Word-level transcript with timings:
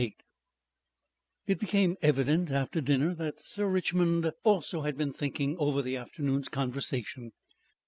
Section 0.01 0.13
7 1.45 1.45
It 1.45 1.59
became 1.59 1.95
evident 2.01 2.49
after 2.49 2.81
dinner 2.81 3.13
that 3.13 3.39
Sir 3.39 3.67
Richmond 3.69 4.31
also 4.43 4.81
had 4.81 4.97
been 4.97 5.13
thinking 5.13 5.55
over 5.59 5.83
the 5.83 5.95
afternoon's 5.95 6.47
conversation. 6.47 7.33